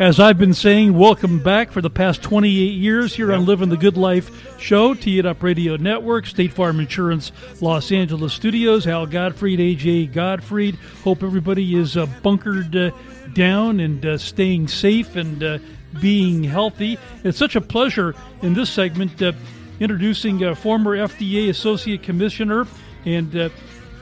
As 0.00 0.20
I've 0.20 0.38
been 0.38 0.54
saying, 0.54 0.96
welcome 0.96 1.40
back 1.40 1.72
for 1.72 1.80
the 1.80 1.90
past 1.90 2.22
28 2.22 2.52
years 2.52 3.16
here 3.16 3.32
on 3.32 3.44
Living 3.44 3.68
the 3.68 3.76
Good 3.76 3.96
Life 3.96 4.56
show, 4.60 4.94
Tee 4.94 5.18
It 5.18 5.26
Up 5.26 5.42
Radio 5.42 5.74
Network, 5.74 6.26
State 6.26 6.52
Farm 6.52 6.78
Insurance, 6.78 7.32
Los 7.60 7.90
Angeles 7.90 8.32
Studios. 8.32 8.84
Hal 8.84 9.06
Gottfried, 9.06 9.58
AJ 9.58 10.12
Gottfried. 10.12 10.76
Hope 11.02 11.24
everybody 11.24 11.74
is 11.74 11.96
uh, 11.96 12.06
bunkered 12.22 12.76
uh, 12.76 12.92
down 13.32 13.80
and 13.80 14.06
uh, 14.06 14.16
staying 14.18 14.68
safe 14.68 15.16
and 15.16 15.42
uh, 15.42 15.58
being 16.00 16.44
healthy. 16.44 16.96
It's 17.24 17.36
such 17.36 17.56
a 17.56 17.60
pleasure 17.60 18.14
in 18.42 18.54
this 18.54 18.70
segment 18.70 19.20
uh, 19.20 19.32
introducing 19.80 20.44
uh, 20.44 20.54
former 20.54 20.96
FDA 20.96 21.48
Associate 21.48 22.00
Commissioner, 22.00 22.68
and 23.04 23.50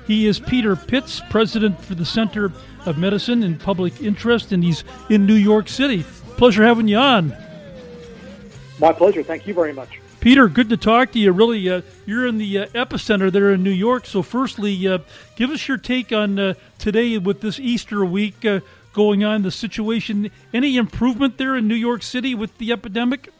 he 0.07 0.27
is 0.27 0.39
Peter 0.39 0.77
Pitts, 0.77 1.21
President 1.31 1.83
for 1.85 1.95
the 1.95 2.05
Center 2.05 2.53
of 2.85 2.99
Medicine 2.99 3.43
and 3.43 3.59
Public 3.59 4.01
Interest, 4.01 4.53
and 4.53 4.63
he's 4.63 4.85
in 5.11 5.27
New 5.27 5.35
York 5.35 5.69
City. 5.69 6.05
Pleasure 6.37 6.65
having 6.65 6.89
you 6.89 6.99
on. 6.99 7.37
My 8.79 8.93
pleasure. 8.93 9.23
Thank 9.23 9.47
you 9.47 9.55
very 9.55 9.73
much. 9.73 10.01
Peter, 10.21 10.49
good 10.49 10.69
to 10.71 10.77
talk 10.77 11.13
to 11.13 11.19
you. 11.19 11.33
Really, 11.33 11.69
uh, 11.69 11.83
you're 12.05 12.27
in 12.27 12.39
the 12.39 12.59
uh, 12.59 12.67
epicenter 12.69 13.31
there 13.31 13.53
in 13.53 13.63
New 13.63 13.71
York. 13.71 14.07
So, 14.07 14.23
firstly, 14.23 14.87
uh, 14.87 14.99
give 15.37 15.51
us 15.51 15.69
your 15.69 15.77
take 15.77 16.13
on 16.13 16.39
uh, 16.39 16.55
today 16.79 17.17
with 17.19 17.41
this 17.41 17.61
Easter 17.61 18.05
week 18.05 18.45
uh, 18.45 18.61
going 18.93 19.25
on, 19.25 19.43
the 19.43 19.51
situation. 19.51 20.31
Any 20.53 20.77
improvement 20.77 21.39
there 21.39 21.55
in 21.57 21.69
New 21.69 21.75
York 21.75 22.03
City 22.03 22.35
with 22.35 22.57
the 22.59 22.73
epidemic? 22.73 23.33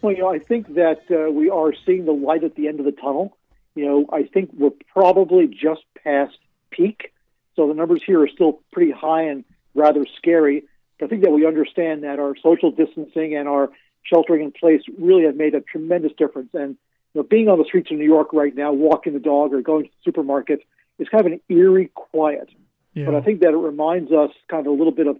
Well, 0.00 0.12
you 0.14 0.22
know, 0.22 0.30
I 0.32 0.40
think 0.40 0.74
that 0.74 1.02
uh, 1.10 1.30
we 1.30 1.48
are 1.48 1.72
seeing 1.86 2.06
the 2.06 2.12
light 2.12 2.42
at 2.42 2.56
the 2.56 2.66
end 2.66 2.80
of 2.80 2.86
the 2.86 2.92
tunnel. 2.92 3.36
You 3.74 3.86
know, 3.86 4.06
I 4.12 4.24
think 4.24 4.50
we're 4.52 4.70
probably 4.92 5.46
just 5.46 5.82
past 6.02 6.36
peak. 6.70 7.12
So 7.56 7.68
the 7.68 7.74
numbers 7.74 8.02
here 8.04 8.22
are 8.22 8.28
still 8.28 8.60
pretty 8.72 8.90
high 8.90 9.24
and 9.24 9.44
rather 9.74 10.04
scary. 10.16 10.64
But 10.98 11.06
I 11.06 11.08
think 11.08 11.22
that 11.22 11.30
we 11.30 11.46
understand 11.46 12.04
that 12.04 12.18
our 12.18 12.34
social 12.42 12.70
distancing 12.70 13.34
and 13.36 13.48
our 13.48 13.70
sheltering 14.04 14.42
in 14.42 14.52
place 14.52 14.82
really 14.98 15.24
have 15.24 15.36
made 15.36 15.54
a 15.54 15.60
tremendous 15.60 16.12
difference. 16.16 16.50
And 16.54 16.76
you 17.14 17.20
know, 17.20 17.22
being 17.22 17.48
on 17.48 17.58
the 17.58 17.64
streets 17.64 17.90
of 17.90 17.98
New 17.98 18.04
York 18.04 18.32
right 18.32 18.54
now, 18.54 18.72
walking 18.72 19.12
the 19.12 19.20
dog 19.20 19.52
or 19.52 19.62
going 19.62 19.84
to 19.84 19.90
the 19.90 20.02
supermarket, 20.04 20.60
is 20.98 21.08
kind 21.08 21.26
of 21.26 21.32
an 21.32 21.40
eerie 21.48 21.90
quiet. 21.94 22.48
Yeah. 22.94 23.06
But 23.06 23.14
I 23.14 23.20
think 23.22 23.40
that 23.40 23.50
it 23.50 23.56
reminds 23.56 24.12
us 24.12 24.30
kind 24.48 24.66
of 24.66 24.72
a 24.72 24.76
little 24.76 24.92
bit 24.92 25.06
of 25.06 25.16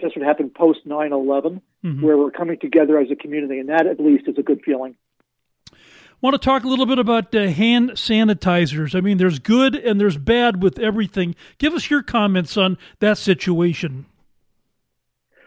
just 0.00 0.16
what 0.16 0.24
happened 0.24 0.54
post 0.54 0.80
9 0.84 1.12
11, 1.12 1.60
mm-hmm. 1.84 2.04
where 2.04 2.16
we're 2.16 2.30
coming 2.30 2.58
together 2.58 2.98
as 2.98 3.10
a 3.10 3.16
community. 3.16 3.58
And 3.58 3.68
that, 3.68 3.86
at 3.86 3.98
least, 3.98 4.28
is 4.28 4.38
a 4.38 4.42
good 4.42 4.62
feeling 4.64 4.96
want 6.20 6.34
to 6.34 6.38
talk 6.38 6.64
a 6.64 6.68
little 6.68 6.86
bit 6.86 6.98
about 6.98 7.34
uh, 7.34 7.48
hand 7.48 7.90
sanitizers. 7.92 8.94
I 8.94 9.00
mean, 9.00 9.18
there's 9.18 9.38
good 9.38 9.74
and 9.74 10.00
there's 10.00 10.16
bad 10.16 10.62
with 10.62 10.78
everything. 10.78 11.34
Give 11.58 11.74
us 11.74 11.90
your 11.90 12.02
comments 12.02 12.56
on 12.56 12.78
that 13.00 13.18
situation. 13.18 14.06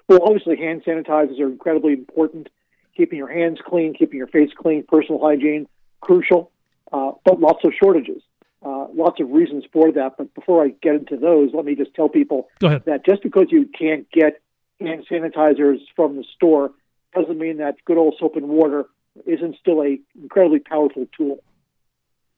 Well, 0.07 0.19
obviously, 0.23 0.57
hand 0.57 0.83
sanitizers 0.85 1.39
are 1.39 1.47
incredibly 1.47 1.93
important. 1.93 2.49
Keeping 2.95 3.17
your 3.17 3.31
hands 3.31 3.59
clean, 3.65 3.93
keeping 3.93 4.17
your 4.17 4.27
face 4.27 4.51
clean, 4.55 4.83
personal 4.87 5.21
hygiene, 5.21 5.67
crucial. 6.01 6.51
Uh, 6.91 7.11
but 7.23 7.39
lots 7.39 7.63
of 7.63 7.71
shortages. 7.81 8.21
Uh, 8.63 8.87
lots 8.93 9.19
of 9.19 9.29
reasons 9.29 9.63
for 9.71 9.91
that. 9.93 10.17
But 10.17 10.33
before 10.35 10.63
I 10.63 10.69
get 10.83 10.95
into 10.95 11.17
those, 11.17 11.51
let 11.53 11.65
me 11.65 11.75
just 11.75 11.93
tell 11.93 12.09
people 12.09 12.49
that 12.59 13.01
just 13.05 13.23
because 13.23 13.47
you 13.49 13.67
can't 13.77 14.09
get 14.11 14.41
hand 14.79 15.05
sanitizers 15.09 15.79
from 15.95 16.17
the 16.17 16.25
store 16.35 16.71
doesn't 17.15 17.37
mean 17.37 17.57
that 17.57 17.75
good 17.85 17.97
old 17.97 18.15
soap 18.19 18.35
and 18.35 18.49
water 18.49 18.85
isn't 19.25 19.57
still 19.59 19.81
a 19.81 19.99
incredibly 20.21 20.59
powerful 20.59 21.07
tool. 21.17 21.43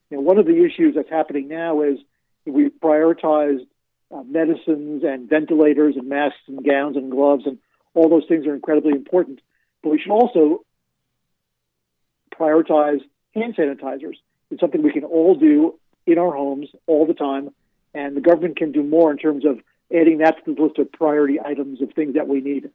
One 0.10 0.38
of 0.38 0.46
the 0.46 0.64
issues 0.64 0.96
that's 0.96 1.10
happening 1.10 1.48
now 1.48 1.82
is 1.82 1.98
we've 2.46 2.72
prioritized 2.82 3.66
uh, 4.12 4.22
medicines 4.24 5.04
and 5.04 5.28
ventilators 5.28 5.96
and 5.98 6.08
masks 6.08 6.40
and 6.48 6.64
gowns 6.64 6.98
and 6.98 7.10
gloves 7.10 7.46
and 7.48 7.58
all 7.96 8.10
those 8.10 8.26
things 8.28 8.46
are 8.46 8.54
incredibly 8.54 8.92
important. 8.92 9.42
But 9.82 9.90
we 9.90 10.00
should 10.00 10.12
also 10.12 10.64
prioritize 12.34 13.02
hand 13.34 13.56
sanitizers. 13.56 14.16
It's 14.52 14.62
something 14.62 14.84
we 14.84 14.92
can 14.92 15.04
all 15.04 15.36
do 15.36 15.80
in 16.06 16.18
our 16.18 16.32
homes 16.32 16.70
all 16.86 17.06
the 17.06 17.14
time, 17.14 17.50
and 17.94 18.16
the 18.16 18.22
government 18.22 18.58
can 18.58 18.72
do 18.72 18.84
more 18.84 19.12
in 19.12 19.18
terms 19.18 19.46
of 19.46 19.60
adding 19.94 20.20
that 20.20 20.44
to 20.46 20.54
the 20.54 20.62
list 20.62 20.78
of 20.80 20.92
priority 20.92 21.40
items 21.40 21.82
of 21.82 21.94
things 21.94 22.16
that 22.16 22.28
we 22.28 22.42
need. 22.42 22.70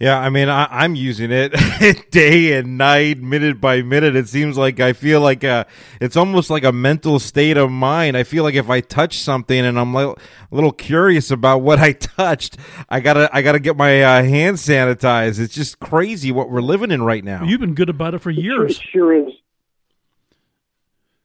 Yeah, 0.00 0.18
I 0.18 0.28
mean, 0.28 0.48
I, 0.48 0.84
am 0.84 0.96
using 0.96 1.30
it 1.30 1.54
day 2.10 2.54
and 2.54 2.76
night, 2.76 3.18
minute 3.18 3.60
by 3.60 3.80
minute. 3.82 4.16
It 4.16 4.28
seems 4.28 4.58
like 4.58 4.80
I 4.80 4.92
feel 4.92 5.20
like 5.20 5.44
a, 5.44 5.48
uh, 5.48 5.64
it's 6.00 6.16
almost 6.16 6.50
like 6.50 6.64
a 6.64 6.72
mental 6.72 7.20
state 7.20 7.56
of 7.56 7.70
mind. 7.70 8.16
I 8.16 8.24
feel 8.24 8.42
like 8.42 8.56
if 8.56 8.68
I 8.68 8.80
touch 8.80 9.18
something 9.18 9.56
and 9.56 9.78
I'm 9.78 9.94
a 9.94 10.16
little 10.50 10.72
curious 10.72 11.30
about 11.30 11.58
what 11.58 11.78
I 11.78 11.92
touched, 11.92 12.56
I 12.88 12.98
gotta 12.98 13.30
I 13.32 13.42
gotta 13.42 13.60
get 13.60 13.76
my 13.76 14.02
uh, 14.02 14.24
hand 14.24 14.56
sanitized. 14.56 15.38
It's 15.38 15.54
just 15.54 15.78
crazy 15.78 16.32
what 16.32 16.50
we're 16.50 16.60
living 16.60 16.90
in 16.90 17.02
right 17.04 17.22
now. 17.22 17.44
You've 17.44 17.60
been 17.60 17.76
good 17.76 17.88
about 17.88 18.14
it 18.14 18.18
for 18.18 18.32
years. 18.32 18.78
It 18.78 18.82
sure 18.92 19.14
is. 19.28 19.32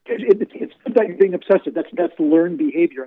It, 0.06 0.42
it, 0.42 0.48
it's 0.54 0.74
about 0.86 1.18
being 1.18 1.34
obsessive. 1.34 1.74
That's 1.74 1.88
that's 1.92 2.18
learned 2.20 2.58
behavior, 2.58 3.02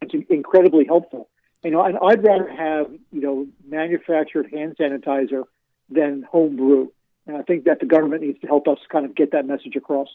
and 0.00 0.10
it's 0.10 0.30
incredibly 0.30 0.86
helpful. 0.86 1.28
You 1.64 1.70
know, 1.70 1.82
and 1.82 1.96
I'd 1.98 2.24
rather 2.24 2.48
have 2.48 2.90
you 3.12 3.20
know 3.20 3.46
manufactured 3.66 4.50
hand 4.50 4.76
sanitizer 4.78 5.44
than 5.88 6.22
home 6.22 6.56
brew. 6.56 6.92
And 7.26 7.36
I 7.36 7.42
think 7.42 7.64
that 7.64 7.78
the 7.78 7.86
government 7.86 8.22
needs 8.22 8.40
to 8.40 8.48
help 8.48 8.66
us 8.66 8.78
kind 8.90 9.04
of 9.04 9.14
get 9.14 9.30
that 9.30 9.46
message 9.46 9.76
across. 9.76 10.08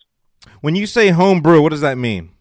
When 0.59 0.75
you 0.75 0.85
say 0.85 1.09
home 1.09 1.41
brew, 1.41 1.61
what 1.61 1.69
does 1.69 1.81
that 1.81 1.97
mean? 1.97 2.31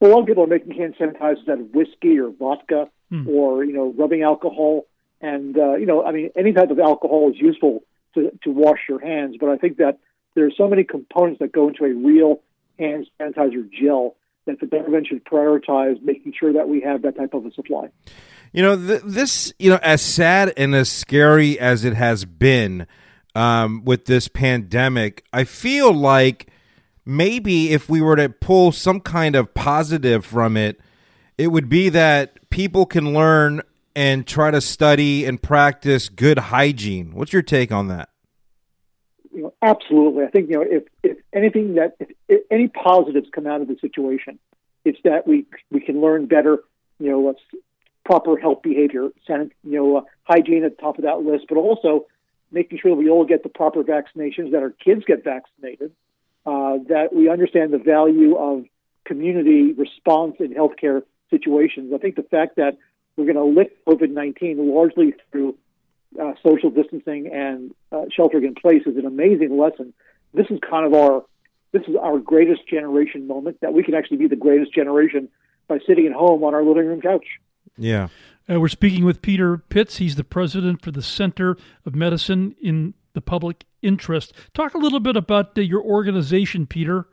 Well, 0.00 0.10
a 0.10 0.12
lot 0.14 0.20
of 0.20 0.26
people 0.26 0.44
are 0.44 0.48
making 0.48 0.72
hand 0.72 0.94
sanitizers 0.98 1.48
out 1.48 1.60
of 1.60 1.74
whiskey 1.74 2.18
or 2.18 2.30
vodka 2.30 2.88
hmm. 3.10 3.28
or 3.28 3.64
you 3.64 3.72
know 3.72 3.94
rubbing 3.96 4.22
alcohol, 4.22 4.86
and 5.20 5.56
uh, 5.56 5.74
you 5.74 5.86
know, 5.86 6.04
I 6.04 6.12
mean, 6.12 6.30
any 6.34 6.52
type 6.52 6.70
of 6.70 6.78
alcohol 6.78 7.30
is 7.30 7.38
useful 7.38 7.84
to 8.14 8.30
to 8.42 8.50
wash 8.50 8.80
your 8.88 9.00
hands. 9.00 9.36
But 9.38 9.50
I 9.50 9.58
think 9.58 9.76
that 9.76 9.98
there 10.34 10.46
are 10.46 10.50
so 10.56 10.66
many 10.66 10.84
components 10.84 11.40
that 11.40 11.52
go 11.52 11.68
into 11.68 11.84
a 11.84 11.92
real 11.92 12.40
hand 12.78 13.06
sanitizer 13.20 13.68
gel 13.70 14.16
that 14.46 14.60
the 14.60 14.66
government 14.66 15.06
should 15.06 15.24
prioritize 15.24 16.02
making 16.02 16.32
sure 16.38 16.52
that 16.52 16.68
we 16.68 16.80
have 16.80 17.02
that 17.02 17.16
type 17.16 17.34
of 17.34 17.46
a 17.46 17.52
supply. 17.52 17.88
You 18.52 18.62
know, 18.62 18.76
th- 18.76 19.02
this, 19.04 19.52
you 19.58 19.70
know, 19.70 19.78
as 19.82 20.02
sad 20.02 20.52
and 20.56 20.74
as 20.74 20.90
scary 20.90 21.58
as 21.58 21.84
it 21.84 21.94
has 21.94 22.24
been 22.24 22.86
um, 23.34 23.84
with 23.84 24.06
this 24.06 24.28
pandemic, 24.28 25.24
I 25.32 25.44
feel 25.44 25.92
like 25.92 26.48
maybe 27.04 27.72
if 27.72 27.88
we 27.88 28.00
were 28.00 28.16
to 28.16 28.28
pull 28.28 28.72
some 28.72 29.00
kind 29.00 29.36
of 29.36 29.54
positive 29.54 30.24
from 30.24 30.56
it, 30.56 30.80
it 31.38 31.48
would 31.48 31.68
be 31.68 31.88
that 31.88 32.50
people 32.50 32.84
can 32.84 33.14
learn 33.14 33.62
and 33.94 34.26
try 34.26 34.50
to 34.50 34.60
study 34.60 35.24
and 35.24 35.42
practice 35.42 36.08
good 36.08 36.38
hygiene. 36.38 37.14
What's 37.14 37.32
your 37.32 37.42
take 37.42 37.72
on 37.72 37.88
that? 37.88 38.08
Absolutely. 39.62 40.24
I 40.24 40.28
think 40.28 40.50
you 40.50 40.56
know 40.56 40.66
if, 40.68 40.82
if 41.04 41.18
anything 41.32 41.76
that 41.76 41.96
if, 42.00 42.10
if 42.28 42.42
any 42.50 42.68
positives 42.68 43.28
come 43.32 43.46
out 43.46 43.60
of 43.60 43.68
the 43.68 43.76
situation, 43.80 44.38
it's 44.84 44.98
that 45.04 45.26
we 45.26 45.46
we 45.70 45.80
can 45.80 46.00
learn 46.00 46.26
better. 46.26 46.58
You 46.98 47.10
know, 47.10 47.34
proper 48.04 48.36
health 48.36 48.62
behavior, 48.62 49.08
you 49.28 49.50
know, 49.64 49.96
uh, 49.96 50.00
hygiene 50.24 50.64
at 50.64 50.76
the 50.76 50.82
top 50.82 50.98
of 50.98 51.04
that 51.04 51.22
list, 51.22 51.46
but 51.48 51.56
also 51.56 52.06
making 52.50 52.78
sure 52.78 52.90
that 52.92 52.96
we 52.96 53.08
all 53.08 53.24
get 53.24 53.42
the 53.42 53.48
proper 53.48 53.82
vaccinations, 53.82 54.52
that 54.52 54.62
our 54.62 54.70
kids 54.70 55.02
get 55.06 55.24
vaccinated, 55.24 55.92
uh, 56.46 56.78
that 56.88 57.08
we 57.12 57.28
understand 57.28 57.72
the 57.72 57.78
value 57.78 58.36
of 58.36 58.64
community 59.04 59.72
response 59.72 60.36
in 60.38 60.52
healthcare 60.54 61.02
situations. 61.30 61.92
I 61.94 61.98
think 61.98 62.16
the 62.16 62.22
fact 62.22 62.56
that 62.56 62.76
we're 63.16 63.32
going 63.32 63.36
to 63.36 63.60
lift 63.60 63.72
COVID 63.86 64.10
19 64.10 64.72
largely 64.72 65.14
through 65.30 65.56
uh, 66.20 66.32
social 66.42 66.70
distancing 66.70 67.30
and 67.32 67.74
uh, 67.90 68.04
sheltering 68.14 68.44
in 68.44 68.54
place 68.54 68.82
is 68.86 68.96
an 68.96 69.06
amazing 69.06 69.58
lesson. 69.58 69.92
This 70.34 70.46
is 70.50 70.58
kind 70.68 70.86
of 70.86 70.94
our 70.94 71.24
this 71.72 71.82
is 71.88 71.96
our 71.96 72.18
greatest 72.18 72.68
generation 72.68 73.26
moment 73.26 73.58
that 73.62 73.72
we 73.72 73.82
can 73.82 73.94
actually 73.94 74.18
be 74.18 74.28
the 74.28 74.36
greatest 74.36 74.74
generation 74.74 75.28
by 75.68 75.78
sitting 75.86 76.06
at 76.06 76.12
home 76.12 76.44
on 76.44 76.54
our 76.54 76.62
living 76.62 76.86
room 76.86 77.00
couch. 77.00 77.24
Yeah. 77.78 78.08
Uh, 78.50 78.60
we're 78.60 78.68
speaking 78.68 79.04
with 79.04 79.22
Peter 79.22 79.56
Pitts. 79.56 79.96
He's 79.96 80.16
the 80.16 80.24
president 80.24 80.82
for 80.82 80.90
the 80.90 81.00
Center 81.00 81.56
of 81.86 81.94
Medicine 81.94 82.54
in 82.60 82.92
the 83.14 83.22
Public 83.22 83.64
Interest. 83.80 84.34
Talk 84.52 84.74
a 84.74 84.78
little 84.78 85.00
bit 85.00 85.16
about 85.16 85.56
uh, 85.56 85.62
your 85.62 85.82
organization, 85.82 86.66
Peter. 86.66 87.06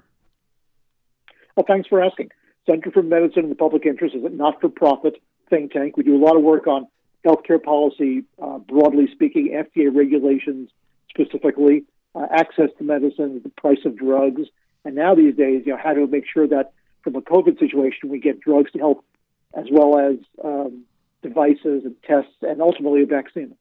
Well, 1.55 1.65
thanks 1.65 1.87
for 1.87 2.03
asking. 2.03 2.31
Center 2.65 2.91
for 2.91 3.01
Medicine 3.01 3.43
in 3.43 3.49
the 3.49 3.55
Public 3.55 3.85
Interest 3.85 4.15
is 4.15 4.23
a 4.25 4.29
not 4.29 4.59
for 4.59 4.69
profit 4.69 5.21
think 5.49 5.71
tank. 5.71 5.97
We 5.97 6.03
do 6.03 6.15
a 6.15 6.23
lot 6.23 6.35
of 6.35 6.43
work 6.43 6.67
on 6.67 6.87
healthcare 7.25 7.61
policy, 7.61 8.23
uh, 8.41 8.59
broadly 8.59 9.07
speaking, 9.11 9.49
FDA 9.49 9.93
regulations 9.93 10.69
specifically, 11.09 11.83
uh, 12.15 12.27
access 12.31 12.69
to 12.77 12.83
medicine, 12.83 13.41
the 13.43 13.49
price 13.49 13.79
of 13.85 13.97
drugs, 13.97 14.43
and 14.85 14.95
now 14.95 15.15
these 15.15 15.35
days, 15.35 15.63
you 15.65 15.73
know, 15.73 15.79
how 15.81 15.93
to 15.93 16.07
make 16.07 16.25
sure 16.31 16.47
that 16.47 16.71
from 17.03 17.15
a 17.15 17.21
COVID 17.21 17.59
situation 17.59 18.09
we 18.09 18.19
get 18.19 18.39
drugs 18.39 18.71
to 18.71 18.79
help, 18.79 19.05
as 19.53 19.65
well 19.71 19.99
as 19.99 20.17
um, 20.43 20.83
devices 21.21 21.83
and 21.85 21.95
tests, 22.03 22.31
and 22.41 22.61
ultimately 22.61 23.03
a 23.03 23.05
vaccine. 23.05 23.55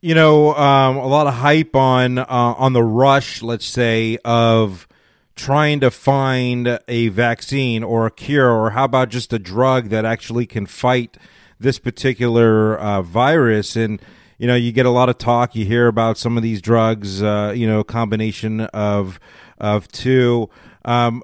You 0.00 0.14
know, 0.14 0.54
um, 0.54 0.96
a 0.96 1.06
lot 1.06 1.26
of 1.26 1.34
hype 1.34 1.74
on 1.74 2.18
uh, 2.18 2.24
on 2.28 2.72
the 2.72 2.84
rush, 2.84 3.42
let's 3.42 3.66
say, 3.66 4.16
of 4.24 4.86
trying 5.34 5.80
to 5.80 5.90
find 5.90 6.78
a 6.86 7.08
vaccine 7.08 7.82
or 7.82 8.06
a 8.06 8.10
cure, 8.10 8.50
or 8.50 8.70
how 8.70 8.84
about 8.84 9.08
just 9.08 9.32
a 9.32 9.38
drug 9.38 9.88
that 9.88 10.04
actually 10.04 10.46
can 10.46 10.66
fight 10.66 11.16
this 11.60 11.78
particular 11.78 12.76
uh, 12.78 13.02
virus. 13.02 13.76
And 13.76 14.00
you 14.38 14.46
know, 14.46 14.54
you 14.54 14.72
get 14.72 14.86
a 14.86 14.90
lot 14.90 15.08
of 15.08 15.18
talk. 15.18 15.54
You 15.54 15.64
hear 15.64 15.88
about 15.88 16.18
some 16.18 16.36
of 16.36 16.42
these 16.42 16.62
drugs. 16.62 17.22
Uh, 17.22 17.52
you 17.54 17.66
know, 17.66 17.82
combination 17.84 18.60
of 18.60 19.18
of 19.58 19.88
two. 19.88 20.48
Um, 20.84 21.22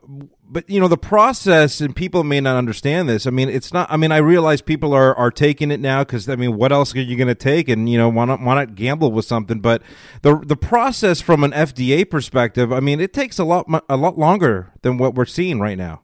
but 0.54 0.70
you 0.70 0.78
know 0.78 0.88
the 0.88 0.96
process 0.96 1.80
and 1.80 1.96
people 1.96 2.22
may 2.22 2.40
not 2.40 2.56
understand 2.56 3.08
this 3.08 3.26
i 3.26 3.30
mean 3.30 3.48
it's 3.48 3.72
not 3.72 3.90
i 3.90 3.96
mean 3.96 4.12
i 4.12 4.16
realize 4.18 4.62
people 4.62 4.94
are 4.94 5.14
are 5.16 5.30
taking 5.30 5.70
it 5.70 5.80
now 5.80 6.04
because 6.04 6.28
i 6.28 6.36
mean 6.36 6.56
what 6.56 6.70
else 6.70 6.94
are 6.94 7.00
you 7.00 7.16
going 7.16 7.28
to 7.28 7.34
take 7.34 7.68
and 7.68 7.88
you 7.88 7.98
know 7.98 8.08
why 8.08 8.24
not 8.24 8.40
why 8.40 8.54
not 8.54 8.74
gamble 8.74 9.10
with 9.10 9.24
something 9.24 9.60
but 9.60 9.82
the 10.22 10.38
the 10.46 10.56
process 10.56 11.20
from 11.20 11.42
an 11.44 11.50
fda 11.50 12.08
perspective 12.08 12.72
i 12.72 12.80
mean 12.80 13.00
it 13.00 13.12
takes 13.12 13.38
a 13.38 13.44
lot 13.44 13.66
a 13.88 13.96
lot 13.96 14.16
longer 14.16 14.72
than 14.82 14.96
what 14.96 15.14
we're 15.14 15.24
seeing 15.24 15.58
right 15.58 15.76
now 15.76 16.02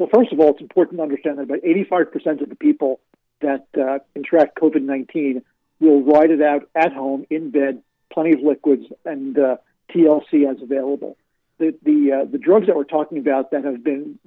well 0.00 0.08
first 0.12 0.32
of 0.32 0.40
all 0.40 0.50
it's 0.50 0.60
important 0.60 0.98
to 0.98 1.02
understand 1.02 1.38
that 1.38 1.44
about 1.44 1.62
85% 1.62 2.42
of 2.42 2.48
the 2.48 2.56
people 2.56 3.00
that 3.40 3.66
uh, 3.78 3.98
contract 4.14 4.58
covid-19 4.58 5.42
will 5.78 6.02
ride 6.02 6.30
it 6.30 6.42
out 6.42 6.68
at 6.74 6.92
home 6.92 7.24
in 7.30 7.50
bed 7.50 7.82
plenty 8.12 8.32
of 8.32 8.40
liquids 8.40 8.86
and 9.04 9.38
uh, 9.38 9.56
tlc 9.94 10.50
as 10.50 10.60
available 10.60 11.16
the 11.60 11.74
the 11.84 12.12
uh, 12.12 12.24
the 12.24 12.38
drugs 12.38 12.66
that 12.66 12.74
we're 12.74 12.84
talking 12.84 13.18
about 13.18 13.52
that 13.52 13.64
have 13.64 13.84
been 13.84 14.18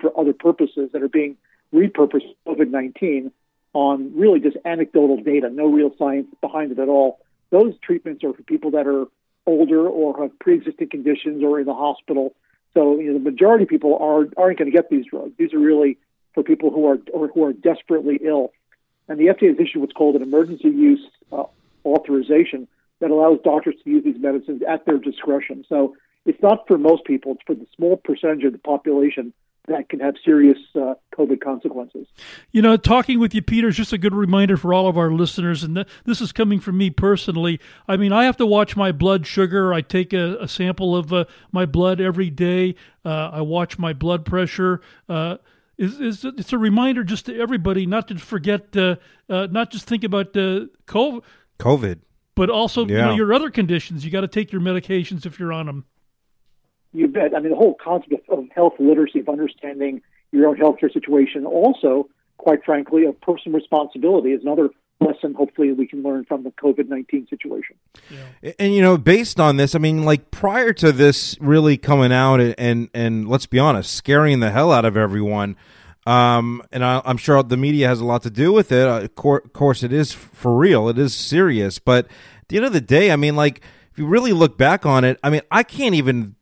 for 0.00 0.18
other 0.18 0.32
purposes 0.32 0.90
that 0.92 1.02
are 1.02 1.08
being 1.08 1.36
repurposed 1.72 2.34
COVID 2.46 2.70
nineteen 2.70 3.30
on 3.74 4.12
really 4.16 4.40
just 4.40 4.56
anecdotal 4.64 5.18
data, 5.18 5.48
no 5.48 5.66
real 5.66 5.94
science 5.98 6.26
behind 6.40 6.72
it 6.72 6.78
at 6.78 6.88
all. 6.88 7.20
Those 7.50 7.74
treatments 7.82 8.24
are 8.24 8.32
for 8.32 8.42
people 8.42 8.72
that 8.72 8.86
are 8.86 9.06
older 9.46 9.86
or 9.86 10.22
have 10.22 10.38
pre-existing 10.38 10.88
conditions 10.88 11.42
or 11.42 11.60
in 11.60 11.66
the 11.66 11.74
hospital. 11.74 12.34
So 12.74 12.98
you 12.98 13.08
know, 13.08 13.14
the 13.14 13.30
majority 13.30 13.64
of 13.64 13.68
people 13.68 13.96
are 13.98 14.28
aren't 14.36 14.58
going 14.58 14.70
to 14.70 14.76
get 14.76 14.88
these 14.90 15.06
drugs. 15.06 15.32
These 15.38 15.52
are 15.52 15.58
really 15.58 15.98
for 16.34 16.42
people 16.42 16.70
who 16.70 16.86
are 16.88 16.98
or 17.12 17.28
who 17.28 17.44
are 17.44 17.52
desperately 17.52 18.18
ill. 18.22 18.52
And 19.08 19.18
the 19.18 19.26
FDA 19.26 19.48
has 19.48 19.58
issued 19.58 19.80
what's 19.80 19.92
called 19.92 20.16
an 20.16 20.22
emergency 20.22 20.68
use 20.68 21.04
uh, 21.32 21.44
authorization 21.84 22.68
that 23.00 23.10
allows 23.10 23.40
doctors 23.42 23.74
to 23.82 23.90
use 23.90 24.04
these 24.04 24.18
medicines 24.18 24.62
at 24.66 24.86
their 24.86 24.98
discretion. 24.98 25.64
So 25.68 25.96
it's 26.24 26.40
not 26.40 26.66
for 26.68 26.78
most 26.78 27.04
people. 27.04 27.32
It's 27.32 27.42
for 27.44 27.54
the 27.54 27.66
small 27.76 27.96
percentage 27.96 28.44
of 28.44 28.52
the 28.52 28.58
population 28.58 29.32
that 29.68 29.88
can 29.88 30.00
have 30.00 30.14
serious 30.24 30.58
uh, 30.74 30.94
COVID 31.16 31.40
consequences. 31.40 32.06
You 32.50 32.62
know, 32.62 32.76
talking 32.76 33.20
with 33.20 33.34
you, 33.34 33.42
Peter, 33.42 33.68
is 33.68 33.76
just 33.76 33.92
a 33.92 33.98
good 33.98 34.14
reminder 34.14 34.56
for 34.56 34.74
all 34.74 34.88
of 34.88 34.98
our 34.98 35.12
listeners, 35.12 35.62
and 35.62 35.76
th- 35.76 35.86
this 36.04 36.20
is 36.20 36.32
coming 36.32 36.58
from 36.58 36.78
me 36.78 36.90
personally. 36.90 37.60
I 37.86 37.96
mean, 37.96 38.12
I 38.12 38.24
have 38.24 38.36
to 38.38 38.46
watch 38.46 38.76
my 38.76 38.90
blood 38.90 39.26
sugar. 39.26 39.72
I 39.72 39.80
take 39.80 40.12
a, 40.12 40.36
a 40.40 40.48
sample 40.48 40.96
of 40.96 41.12
uh, 41.12 41.26
my 41.52 41.64
blood 41.64 42.00
every 42.00 42.30
day. 42.30 42.74
Uh, 43.04 43.30
I 43.32 43.40
watch 43.42 43.78
my 43.78 43.92
blood 43.92 44.24
pressure. 44.24 44.80
Uh, 45.08 45.36
is, 45.78 46.00
is 46.00 46.24
it's 46.24 46.52
a 46.52 46.58
reminder 46.58 47.04
just 47.04 47.26
to 47.26 47.38
everybody 47.38 47.86
not 47.86 48.08
to 48.08 48.18
forget, 48.18 48.76
uh, 48.76 48.96
uh, 49.28 49.46
not 49.50 49.70
just 49.70 49.86
think 49.86 50.04
about 50.04 50.32
COVID. 50.32 51.22
COVID. 51.58 52.00
But 52.34 52.48
also, 52.48 52.86
yeah. 52.86 52.96
you 52.96 53.02
know, 53.02 53.14
your 53.14 53.34
other 53.34 53.50
conditions. 53.50 54.04
You 54.04 54.10
got 54.10 54.22
to 54.22 54.28
take 54.28 54.52
your 54.52 54.60
medications 54.60 55.26
if 55.26 55.38
you're 55.38 55.52
on 55.52 55.66
them. 55.66 55.84
You 56.92 57.08
bet. 57.08 57.34
I 57.34 57.40
mean, 57.40 57.50
the 57.50 57.56
whole 57.56 57.74
concept 57.82 58.28
of 58.28 58.48
health 58.54 58.74
literacy, 58.78 59.20
of 59.20 59.28
understanding 59.28 60.02
your 60.30 60.48
own 60.48 60.56
healthcare 60.56 60.92
situation, 60.92 61.46
also, 61.46 62.08
quite 62.36 62.64
frankly, 62.64 63.04
of 63.06 63.20
personal 63.20 63.58
responsibility 63.58 64.30
is 64.30 64.42
another 64.42 64.68
lesson 65.02 65.34
hopefully 65.34 65.72
we 65.72 65.86
can 65.86 66.02
learn 66.02 66.24
from 66.24 66.44
the 66.44 66.50
COVID 66.50 66.88
19 66.88 67.26
situation. 67.28 67.76
Yeah. 68.10 68.52
And, 68.58 68.74
you 68.74 68.82
know, 68.82 68.96
based 68.96 69.40
on 69.40 69.56
this, 69.56 69.74
I 69.74 69.78
mean, 69.78 70.04
like 70.04 70.30
prior 70.30 70.72
to 70.74 70.92
this 70.92 71.36
really 71.40 71.76
coming 71.76 72.12
out 72.12 72.40
and, 72.40 72.54
and, 72.58 72.88
and 72.94 73.28
let's 73.28 73.46
be 73.46 73.58
honest, 73.58 73.94
scaring 73.94 74.40
the 74.40 74.50
hell 74.50 74.72
out 74.72 74.84
of 74.84 74.96
everyone. 74.96 75.56
Um, 76.06 76.62
and 76.72 76.84
I, 76.84 77.00
am 77.04 77.16
sure 77.16 77.42
the 77.42 77.56
media 77.56 77.86
has 77.88 78.00
a 78.00 78.04
lot 78.04 78.22
to 78.22 78.30
do 78.30 78.52
with 78.52 78.72
it. 78.72 78.88
Uh, 78.88 79.08
of 79.24 79.52
course, 79.52 79.82
it 79.82 79.92
is 79.92 80.12
for 80.12 80.56
real. 80.56 80.88
It 80.88 80.98
is 80.98 81.14
serious. 81.14 81.78
But 81.78 82.06
at 82.06 82.48
the 82.48 82.56
end 82.56 82.66
of 82.66 82.72
the 82.72 82.80
day, 82.80 83.12
I 83.12 83.16
mean, 83.16 83.36
like, 83.36 83.60
if 83.92 83.98
you 83.98 84.06
really 84.06 84.32
look 84.32 84.56
back 84.56 84.84
on 84.86 85.04
it, 85.04 85.20
I 85.22 85.30
mean, 85.30 85.42
I 85.50 85.62
can't 85.62 85.94
even 85.94 86.34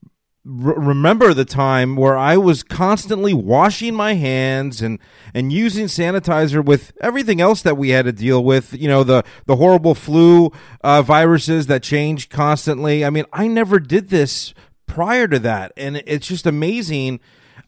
remember 0.44 1.34
the 1.34 1.44
time 1.44 1.96
where 1.96 2.16
I 2.16 2.36
was 2.36 2.62
constantly 2.62 3.34
washing 3.34 3.94
my 3.94 4.14
hands 4.14 4.80
and 4.80 4.98
and 5.34 5.52
using 5.52 5.86
sanitizer 5.86 6.64
with 6.64 6.92
everything 7.00 7.40
else 7.40 7.62
that 7.62 7.76
we 7.76 7.90
had 7.90 8.06
to 8.06 8.12
deal 8.12 8.42
with. 8.42 8.72
You 8.72 8.88
know 8.88 9.04
the 9.04 9.22
the 9.46 9.56
horrible 9.56 9.94
flu 9.94 10.50
uh, 10.82 11.02
viruses 11.02 11.66
that 11.66 11.82
change 11.82 12.30
constantly. 12.30 13.04
I 13.04 13.10
mean, 13.10 13.26
I 13.32 13.48
never 13.48 13.78
did 13.78 14.08
this 14.08 14.54
prior 14.86 15.28
to 15.28 15.38
that, 15.40 15.72
and 15.76 15.98
it's 16.06 16.26
just 16.26 16.46
amazing. 16.46 17.20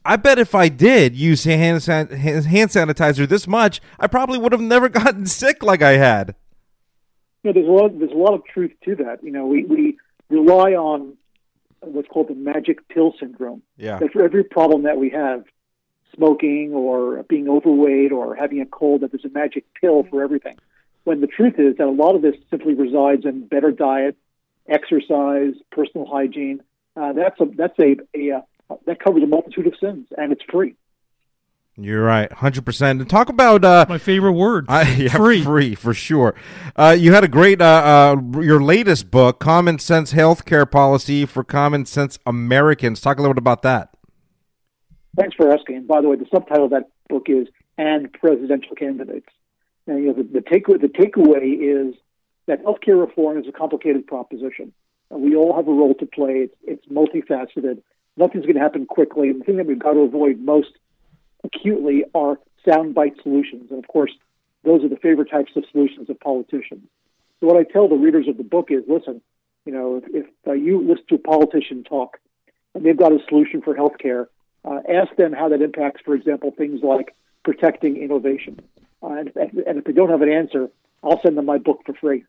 I 0.04 0.16
bet 0.16 0.38
if 0.38 0.54
I 0.54 0.69
did 0.69 1.14
use 1.14 1.44
hand, 1.44 1.84
hand 1.84 2.70
sanitizer 2.70 3.28
this 3.28 3.46
much, 3.46 3.80
I 4.00 4.08
probably 4.08 4.38
would 4.38 4.50
have 4.50 4.60
never 4.60 4.88
gotten 4.88 5.26
sick 5.26 5.62
like 5.62 5.82
I 5.82 5.92
had. 5.92 6.34
Yeah, 7.44 7.52
there's 7.52 7.69
a 7.69 7.70
lot. 7.70 7.98
There's 7.98 8.12
a 8.12 8.16
lot 8.16 8.34
of 8.34 8.44
truth 8.46 8.72
to 8.84 8.96
that. 8.96 9.22
You 9.22 9.30
know, 9.30 9.46
we 9.46 9.64
we 9.64 9.98
rely 10.30 10.72
on 10.72 11.16
what's 11.82 12.08
called 12.08 12.29
the 12.29 12.34
magic 12.34 12.88
pill 12.88 13.14
syndrome. 13.19 13.62
Yeah. 13.76 13.99
That 13.99 14.12
for 14.12 14.23
every 14.25 14.44
problem 14.44 14.82
that 14.82 14.96
we 14.96 15.11
have, 15.11 15.44
smoking 16.14 16.73
or 16.73 17.23
being 17.25 17.49
overweight 17.49 18.12
or 18.12 18.34
having 18.34 18.61
a 18.61 18.67
cold, 18.67 19.00
that 19.00 19.12
there's 19.12 19.25
a 19.25 19.31
magic 19.31 19.64
pill 19.81 20.05
for 20.11 20.23
everything. 20.23 20.56
When 21.05 21.20
the 21.20 21.26
truth 21.26 21.55
is 21.58 21.76
that 21.79 21.87
a 21.87 21.90
lot 21.90 22.14
of 22.14 22.23
this 22.23 22.37
simply 22.50 22.75
resides 22.75 23.25
in 23.25 23.46
better 23.46 23.73
diet, 23.73 24.17
exercise, 24.69 25.55
personal 25.70 26.06
hygiene. 26.06 26.62
Uh, 26.96 27.12
that's 27.12 27.40
a 27.40 27.46
that's 27.56 27.79
a, 27.79 27.96
a, 28.14 28.37
uh, 28.37 28.76
that 28.87 29.00
covers 29.00 29.23
a 29.23 29.26
multitude 29.26 29.67
of 29.67 29.75
sins, 29.81 30.06
and 30.17 30.32
it's 30.32 30.43
free. 30.50 30.76
You're 31.76 32.04
right, 32.04 32.30
hundred 32.30 32.66
percent. 32.66 33.00
And 33.00 33.08
talk 33.08 33.30
about 33.30 33.64
uh, 33.64 33.86
my 33.88 33.96
favorite 33.96 34.32
word, 34.32 34.66
uh, 34.69 34.84
yeah, 34.96 35.08
free, 35.16 35.42
free 35.42 35.74
for 35.74 35.94
sure. 35.94 36.34
Uh, 36.76 36.94
you 36.98 37.14
had 37.14 37.24
a 37.24 37.28
great 37.28 37.62
uh, 37.62 38.14
uh, 38.14 38.40
your 38.40 38.62
latest 38.62 39.10
book, 39.10 39.40
Common 39.40 39.78
Sense 39.78 40.12
Healthcare 40.12 40.70
Policy 40.70 41.24
for 41.24 41.42
Common 41.42 41.86
Sense 41.86 42.19
Americans. 42.26 43.00
Talk 43.00 43.19
a 43.19 43.22
little 43.22 43.32
bit 43.32 43.40
about 43.40 43.62
that. 43.62 43.88
Thanks 45.19 45.34
for 45.34 45.50
asking. 45.50 45.76
And 45.76 45.88
by 45.88 46.02
the 46.02 46.08
way, 46.08 46.16
the 46.16 46.26
subtitle 46.30 46.66
of 46.66 46.70
that 46.72 46.90
book 47.08 47.26
is 47.28 47.48
"And 47.79 48.12
Presidential 48.12 48.76
Candidates." 48.76 49.29
And 49.86 49.98
you 50.05 50.08
know, 50.08 50.12
the, 50.12 50.24
the 50.24 50.41
takeaway 50.41 50.79
the 50.79 50.88
takeaway 50.88 51.88
is 51.88 51.94
that 52.46 52.62
healthcare 52.64 53.00
reform 53.00 53.38
is 53.38 53.48
a 53.48 53.52
complicated 53.52 54.06
proposition. 54.06 54.74
we 55.08 55.34
all 55.34 55.56
have 55.56 55.69
a 55.69 55.72
role 55.72 55.94
to 55.94 56.06
play. 56.06 56.48
It's, 56.48 56.55
it's 56.64 56.86
multifaceted. 56.86 57.82
Nothing's 58.19 58.44
going 58.44 58.56
to 58.56 58.60
happen 58.60 58.84
quickly. 58.84 59.31
And 59.31 59.41
the 59.41 59.44
thing 59.44 59.56
that 59.56 59.67
we've 59.67 59.79
got 59.79 59.94
to 59.94 60.00
avoid 60.00 60.38
most 60.38 60.72
acutely 61.44 62.05
are 62.15 62.39
soundbite 62.67 63.22
solutions. 63.22 63.70
And 63.70 63.79
of 63.79 63.89
course, 63.89 64.13
those 64.65 64.84
are 64.84 64.89
the 64.89 64.96
favorite 64.96 65.31
types 65.31 65.53
of 65.56 65.65
solutions 65.72 66.08
of 66.08 66.19
politicians. 66.20 66.82
So 67.41 67.46
what 67.46 67.56
I 67.56 67.65
tell 67.65 67.89
the 67.89 67.96
readers 67.96 68.29
of 68.29 68.37
the 68.37 68.44
book 68.44 68.69
is, 68.70 68.84
listen, 68.87 69.20
you 69.65 69.72
know, 69.72 69.96
if, 69.96 70.05
if 70.15 70.27
uh, 70.46 70.53
you 70.53 70.81
listen 70.81 71.05
to 71.08 71.15
a 71.17 71.19
politician 71.19 71.84
talk 71.84 72.19
and 72.75 72.84
they've 72.84 72.96
got 72.96 73.13
a 73.13 73.19
solution 73.29 73.63
for 73.63 73.75
healthcare, 73.75 74.27
uh, 74.65 74.81
ask 74.89 75.15
them 75.17 75.32
how 75.32 75.49
that 75.49 75.61
impacts, 75.61 76.03
for 76.05 76.15
example, 76.15 76.53
things 76.56 76.81
like 76.82 77.15
protecting 77.44 77.96
innovation. 77.96 78.61
Uh, 79.03 79.08
and, 79.08 79.32
and, 79.34 79.79
if 79.79 79.84
they 79.84 79.93
don't 79.93 80.11
have 80.11 80.22
an 80.22 80.31
answer, 80.31 80.69
I'll 81.03 81.20
send 81.22 81.37
them 81.37 81.46
my 81.46 81.58
book 81.58 81.81
for 81.84 81.94
free. 81.94 82.25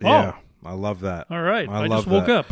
Yeah, 0.00 0.32
oh. 0.34 0.68
I 0.68 0.72
love 0.72 1.00
that. 1.00 1.26
All 1.30 1.42
right, 1.42 1.68
I, 1.68 1.82
I 1.82 1.88
just 1.88 2.06
woke 2.06 2.26
that. 2.26 2.36
up. 2.36 2.46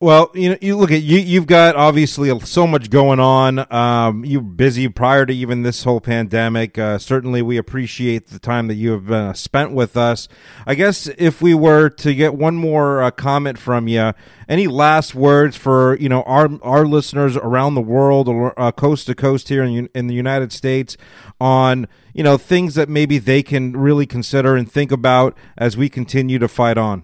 Well, 0.00 0.30
you 0.32 0.50
know, 0.50 0.58
you 0.60 0.76
look 0.76 0.92
at 0.92 1.02
you. 1.02 1.18
You've 1.18 1.48
got 1.48 1.74
obviously 1.74 2.38
so 2.46 2.68
much 2.68 2.88
going 2.88 3.18
on. 3.18 3.66
Um, 3.72 4.24
you're 4.24 4.40
busy 4.40 4.88
prior 4.88 5.26
to 5.26 5.34
even 5.34 5.62
this 5.62 5.82
whole 5.82 6.00
pandemic. 6.00 6.78
Uh, 6.78 6.98
certainly, 6.98 7.42
we 7.42 7.56
appreciate 7.56 8.28
the 8.28 8.38
time 8.38 8.68
that 8.68 8.76
you 8.76 8.92
have 8.92 9.10
uh, 9.10 9.32
spent 9.32 9.72
with 9.72 9.96
us. 9.96 10.28
I 10.64 10.76
guess 10.76 11.08
if 11.18 11.42
we 11.42 11.52
were 11.52 11.90
to 11.90 12.14
get 12.14 12.36
one 12.36 12.54
more 12.54 13.02
uh, 13.02 13.10
comment 13.10 13.58
from 13.58 13.88
you, 13.88 14.12
any 14.48 14.68
last 14.68 15.16
words 15.16 15.56
for 15.56 15.96
you 15.98 16.08
know 16.08 16.22
our 16.22 16.48
our 16.62 16.86
listeners 16.86 17.36
around 17.36 17.74
the 17.74 17.80
world, 17.80 18.28
or 18.28 18.56
uh, 18.56 18.70
coast 18.70 19.06
to 19.06 19.16
coast 19.16 19.48
here 19.48 19.64
in 19.64 19.88
in 19.96 20.06
the 20.06 20.14
United 20.14 20.52
States, 20.52 20.96
on 21.40 21.88
you 22.14 22.22
know 22.22 22.38
things 22.38 22.76
that 22.76 22.88
maybe 22.88 23.18
they 23.18 23.42
can 23.42 23.72
really 23.72 24.06
consider 24.06 24.54
and 24.54 24.70
think 24.70 24.92
about 24.92 25.36
as 25.56 25.76
we 25.76 25.88
continue 25.88 26.38
to 26.38 26.46
fight 26.46 26.78
on 26.78 27.02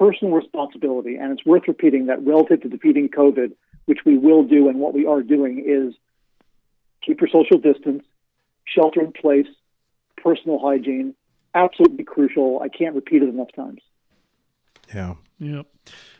personal 0.00 0.32
responsibility, 0.32 1.16
and 1.16 1.30
it's 1.30 1.44
worth 1.44 1.64
repeating 1.68 2.06
that 2.06 2.24
relative 2.24 2.62
to 2.62 2.70
defeating 2.70 3.10
COVID, 3.10 3.52
which 3.84 3.98
we 4.06 4.16
will 4.16 4.42
do 4.42 4.66
and 4.70 4.78
what 4.80 4.94
we 4.94 5.04
are 5.06 5.22
doing 5.22 5.62
is 5.66 5.94
keep 7.04 7.20
your 7.20 7.28
social 7.28 7.58
distance, 7.58 8.02
shelter 8.64 9.02
in 9.02 9.12
place, 9.12 9.46
personal 10.16 10.58
hygiene, 10.58 11.14
absolutely 11.54 12.04
crucial. 12.04 12.60
I 12.62 12.68
can't 12.68 12.94
repeat 12.94 13.22
it 13.22 13.28
enough 13.28 13.52
times. 13.54 13.82
Yeah. 14.94 15.14
Yeah. 15.38 15.62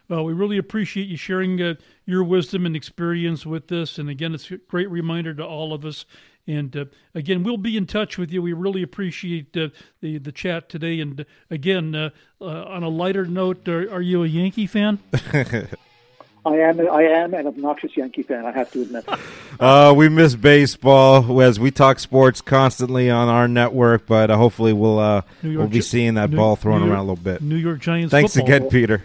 Well, 0.08 0.24
we 0.24 0.34
really 0.34 0.58
appreciate 0.58 1.08
you 1.08 1.16
sharing 1.16 1.60
uh, 1.62 1.74
your 2.04 2.22
wisdom 2.22 2.66
and 2.66 2.76
experience 2.76 3.46
with 3.46 3.68
this. 3.68 3.98
And 3.98 4.10
again, 4.10 4.34
it's 4.34 4.50
a 4.50 4.58
great 4.58 4.90
reminder 4.90 5.32
to 5.34 5.46
all 5.46 5.72
of 5.72 5.86
us 5.86 6.04
and 6.50 6.76
uh, 6.76 6.84
again, 7.14 7.42
we'll 7.44 7.56
be 7.56 7.76
in 7.76 7.86
touch 7.86 8.18
with 8.18 8.32
you. 8.32 8.42
We 8.42 8.52
really 8.52 8.82
appreciate 8.82 9.56
uh, 9.56 9.68
the 10.00 10.18
the 10.18 10.32
chat 10.32 10.68
today. 10.68 11.00
And 11.00 11.20
uh, 11.20 11.24
again, 11.50 11.94
uh, 11.94 12.10
uh, 12.40 12.44
on 12.44 12.82
a 12.82 12.88
lighter 12.88 13.24
note, 13.24 13.68
are, 13.68 13.90
are, 13.92 14.00
you 14.02 14.24
a 14.24 14.26
Yankee 14.26 14.66
fan? 14.66 14.98
I 16.44 16.56
am 16.56 16.80
I 16.80 17.02
am 17.02 17.34
an 17.34 17.46
obnoxious 17.46 17.96
Yankee 17.96 18.22
fan. 18.22 18.46
I 18.46 18.52
have 18.52 18.70
to 18.72 18.82
admit. 18.82 19.08
Uh, 19.58 19.92
we 19.94 20.08
miss 20.08 20.34
baseball 20.34 21.42
as 21.42 21.60
we 21.60 21.70
talk 21.70 21.98
sports 21.98 22.40
constantly 22.40 23.10
on 23.10 23.28
our 23.28 23.46
network, 23.46 24.06
but 24.06 24.30
uh, 24.30 24.36
hopefully 24.38 24.72
we'll 24.72 24.98
uh, 24.98 25.20
we'll 25.42 25.68
be 25.68 25.82
seeing 25.82 26.14
that 26.14 26.30
New, 26.30 26.36
ball 26.38 26.56
thrown 26.56 26.80
New 26.80 26.90
around 26.90 27.00
a 27.00 27.02
little 27.02 27.16
bit. 27.16 27.42
New 27.42 27.56
York 27.56 27.78
Giants. 27.78 28.10
Thanks 28.10 28.32
football. 28.32 28.56
again, 28.56 28.70
Peter. 28.70 29.02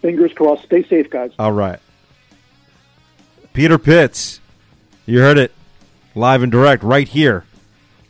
Fingers 0.00 0.32
crossed. 0.32 0.64
Stay 0.64 0.88
safe, 0.88 1.10
guys. 1.10 1.32
All 1.38 1.52
right. 1.52 1.78
Peter 3.52 3.76
Pitts, 3.76 4.40
you 5.04 5.20
heard 5.20 5.36
it 5.36 5.52
live 6.14 6.42
and 6.42 6.52
direct 6.52 6.82
right 6.82 7.08
here 7.08 7.44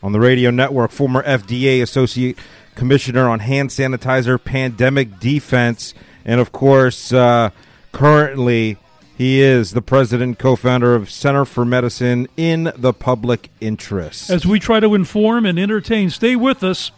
on 0.02 0.12
the 0.12 0.20
radio 0.20 0.50
network. 0.50 0.90
Former 0.90 1.22
FDA 1.22 1.82
Associate 1.82 2.38
Commissioner 2.74 3.28
on 3.28 3.40
Hand 3.40 3.70
Sanitizer 3.70 4.42
Pandemic 4.42 5.20
Defense. 5.20 5.94
And 6.24 6.40
of 6.40 6.52
course, 6.52 7.12
uh, 7.12 7.50
currently 7.92 8.76
he 9.16 9.40
is 9.40 9.72
the 9.72 9.82
president 9.82 10.38
co 10.38 10.56
founder 10.56 10.94
of 10.94 11.10
Center 11.10 11.44
for 11.44 11.64
Medicine 11.64 12.26
in 12.36 12.72
the 12.76 12.92
Public 12.92 13.50
Interest. 13.60 14.30
As 14.30 14.46
we 14.46 14.58
try 14.58 14.80
to 14.80 14.94
inform 14.94 15.46
and 15.46 15.58
entertain, 15.58 16.10
stay 16.10 16.34
with 16.36 16.64
us. 16.64 16.90